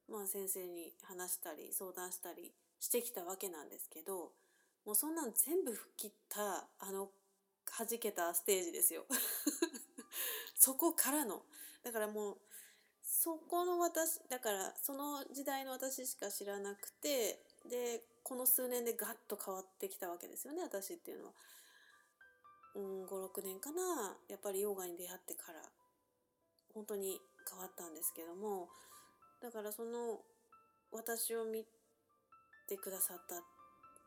[0.09, 4.31] まあ先生に話したり相談したりしてきたわけなんですけど
[4.85, 7.09] もうそんなん全部吹っ切ったあの
[7.77, 9.05] 弾けたステージですよ。
[10.57, 11.45] そこからの。
[11.83, 12.37] だからもう
[13.03, 21.33] そこの私だからその時代の私しか知らなくてでこの数年でガッと変わってきたわけですよね私っていうのは。
[22.73, 24.17] うん56年かな。
[24.27, 25.61] やっぱりヨガに出会ってから。
[26.73, 27.19] 本当に
[27.49, 28.69] 変わったんですけども
[29.41, 30.19] だからその
[30.91, 31.65] 私を見
[32.67, 33.35] てくださった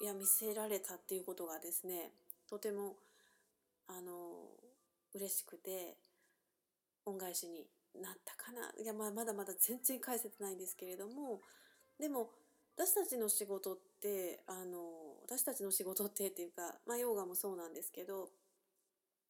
[0.04, 2.10] いや見せられたっていうことがですね
[2.48, 2.96] とても
[3.88, 4.48] あの
[5.14, 5.96] 嬉しくて
[7.06, 7.66] 恩返しに
[8.00, 11.40] なったかないやまだまだ全然返せてないんですけれども
[12.00, 12.30] でも
[12.76, 14.78] 私たちの仕事ってあの
[15.24, 18.28] 私たちの仕事ってっていうか、まあ、ヨガもそうなんですけど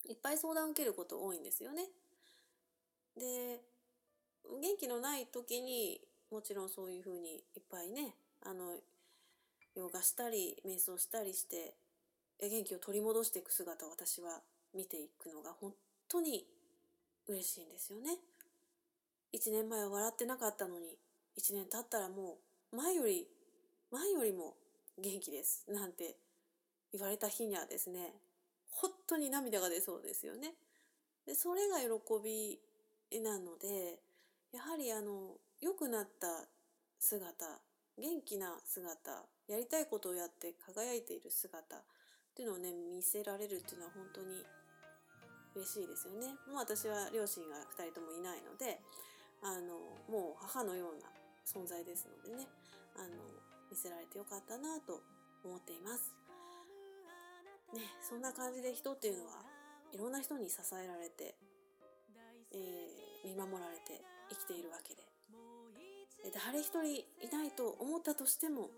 [0.08, 1.84] いっぱい相談を受けること多いんですよね。
[3.16, 3.60] で
[4.60, 6.00] 元気のない時に
[6.30, 8.76] もちろんそういうふうにいっぱいねあの
[9.76, 11.74] ヨガしたり瞑想したりして
[12.40, 14.40] 元気を取り戻していく姿を私は
[14.74, 15.72] 見ていくのが本
[16.08, 16.44] 当に
[17.28, 18.18] 嬉しいんですよね。
[19.32, 20.96] 1年前は笑ってなかったのに
[21.38, 22.38] 1年経ったらも
[22.72, 23.26] う前より
[23.90, 24.54] 前よりも
[24.98, 26.16] 元気ですなんて
[26.92, 28.12] 言われた日にはですね
[28.70, 30.54] 本当に涙が出そうですよね。
[31.26, 31.88] でそれが喜
[32.22, 32.58] び
[33.20, 34.00] なので
[34.52, 36.26] やはりあの良くなった
[36.98, 37.46] 姿
[37.98, 41.82] 元気な姿やりたいことをやって輝いている姿っ
[42.34, 44.42] ていうのをね見せられるっていうのは本当に
[45.54, 46.34] 嬉しいですよね。
[46.50, 48.80] もう私は両親が2人ともいないので
[49.42, 49.78] あの
[50.10, 51.06] もう母のような
[51.46, 52.48] 存在ですのでね
[52.96, 53.22] あの
[53.70, 55.00] 見せられてよかったなと
[55.44, 56.10] 思っています。
[57.74, 59.42] ね、そんな感じで人っていうのは
[59.92, 61.34] いろんな人に支えられて、
[62.52, 65.02] えー、見守られて生きているわけで
[66.32, 68.70] 誰一人いないと思ったとしても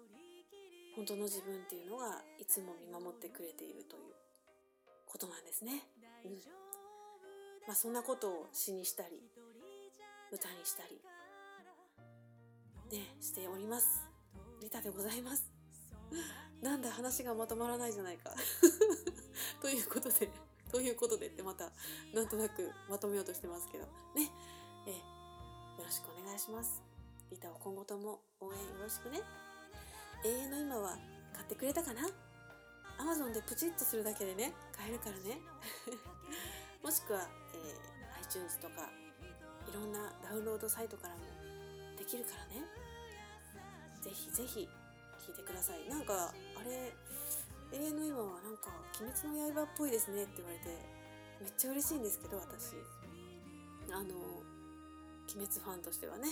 [0.97, 4.14] 本当の自分っていうのがいつも見守ってくれているという
[5.05, 5.82] ことなんですね。
[6.24, 6.32] うん
[7.66, 9.20] まあ、そんなことを詩にしたり
[10.32, 11.01] 歌にしたり
[12.99, 14.07] ねしております。
[14.62, 15.51] リタでございます。
[16.62, 18.34] なんだ話がまとまらないじゃないか
[19.61, 20.30] ということで
[20.70, 21.70] ということでってまた
[22.14, 23.84] なんとなくまとめようとしてますけど。
[24.14, 24.30] ね。
[24.86, 26.82] えよろしくお願いします。
[27.30, 29.20] リタを今後とも応援よろしくね。
[30.24, 30.96] 永遠の今は
[31.34, 32.02] 買ってくれたかな
[32.98, 35.40] ？Amazon でプチッとするだけでね買えるからね。
[36.82, 38.90] もしくは、えー、iTunes とか
[39.68, 41.20] いろんなダウンロードサイトからも
[41.98, 42.64] できるからね。
[44.02, 44.68] ぜひぜひ
[45.18, 45.88] 聞いてください。
[45.88, 46.94] なんかあれ
[47.77, 48.70] 永遠の今はなんか
[49.01, 50.64] 「鬼滅の刃」っぽいですねって言われて
[51.41, 52.74] めっちゃ嬉しいんですけど私。
[53.93, 54.14] あの
[55.35, 56.29] 鬼滅ファンとしてはね。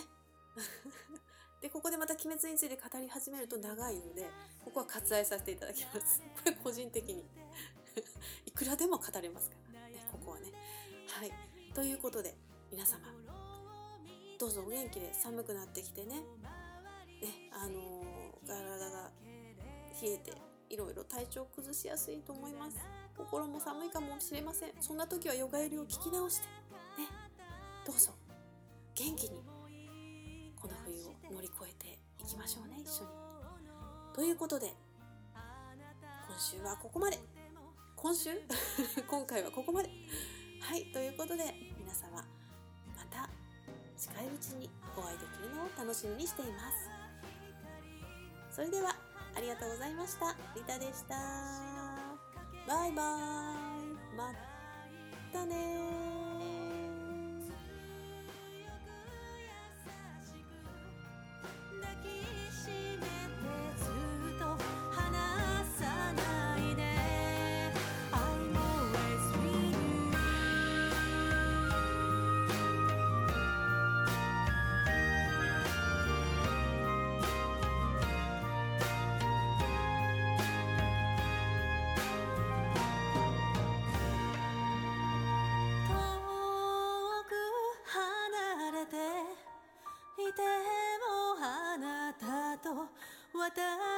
[1.61, 4.29] でここでまた鬼滅について語り始めると長いので
[4.63, 6.23] ここは割愛させていただきます。
[6.37, 7.25] これ個人的に。
[8.47, 10.53] いくらでも語れますからねここはね。
[11.09, 11.33] はい。
[11.75, 12.35] ということで
[12.71, 13.13] 皆様
[14.39, 16.21] どうぞお元気で寒くなってきてね。
[17.21, 19.11] ねあのー、体が
[20.03, 20.33] 冷えて
[20.75, 22.77] いろいろ体調崩しやすいと思います。
[23.16, 24.70] 心も寒いかもしれません。
[24.81, 26.49] そんな時はヨガエリを聞き直して。
[26.99, 27.07] ね。
[27.87, 28.11] どうぞ。
[28.97, 29.41] 元気に
[30.61, 32.83] この冬を乗り越えていきましょうね。
[32.83, 33.11] 一緒に。
[34.14, 34.75] ということで
[36.27, 37.20] 今週はここまで。
[37.95, 38.31] 今週？
[39.09, 39.89] 今回はここまで。
[40.61, 40.93] はい。
[40.93, 42.16] ということで皆様
[42.97, 43.31] また
[43.97, 46.91] 近いうちにお会いできるのを楽しみにしています。
[48.51, 49.04] それでは
[49.37, 50.35] ありがとうございました。
[50.55, 51.14] リタでした。
[52.66, 54.14] バイバイ。
[54.16, 54.32] ま
[55.32, 56.04] たね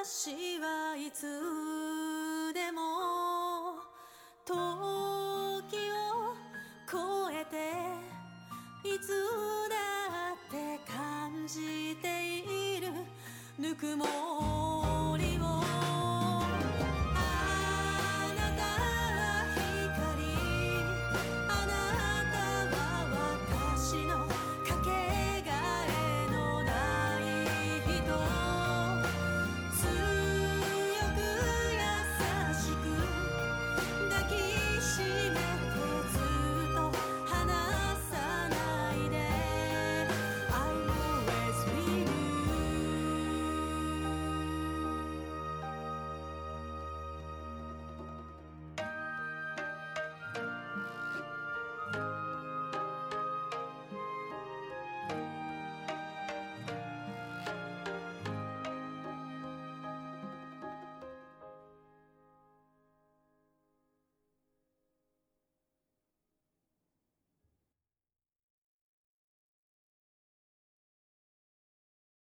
[0.08, 1.22] 私はいつ
[2.54, 3.74] でも
[4.44, 6.30] 時を
[6.88, 7.74] 超えて
[8.88, 9.08] いつ
[9.68, 9.74] だ
[10.30, 12.06] って感じて
[12.38, 12.86] いる。
[13.58, 14.55] ぬくもり